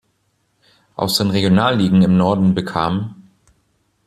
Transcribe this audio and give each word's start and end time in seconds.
Aus 0.95 1.17
den 1.19 1.29
Regionalligen 1.29 2.01
im 2.01 2.17
Norden 2.17 2.55
bekam 2.55 3.23